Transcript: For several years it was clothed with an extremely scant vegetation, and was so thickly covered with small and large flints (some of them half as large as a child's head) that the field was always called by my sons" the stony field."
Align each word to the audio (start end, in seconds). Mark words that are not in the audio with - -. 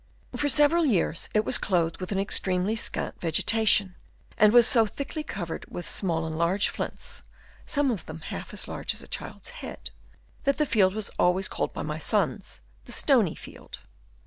For 0.35 0.49
several 0.49 0.83
years 0.83 1.29
it 1.35 1.45
was 1.45 1.59
clothed 1.59 1.97
with 1.99 2.11
an 2.11 2.17
extremely 2.17 2.75
scant 2.75 3.21
vegetation, 3.21 3.93
and 4.35 4.51
was 4.51 4.65
so 4.65 4.87
thickly 4.87 5.21
covered 5.21 5.65
with 5.69 5.87
small 5.87 6.25
and 6.25 6.35
large 6.35 6.69
flints 6.69 7.21
(some 7.67 7.91
of 7.91 8.07
them 8.07 8.21
half 8.21 8.51
as 8.51 8.67
large 8.67 8.95
as 8.95 9.03
a 9.03 9.07
child's 9.07 9.51
head) 9.61 9.91
that 10.43 10.57
the 10.57 10.65
field 10.65 10.95
was 10.95 11.11
always 11.19 11.47
called 11.47 11.71
by 11.71 11.83
my 11.83 11.99
sons" 11.99 12.61
the 12.85 12.91
stony 12.91 13.35
field." 13.35 13.77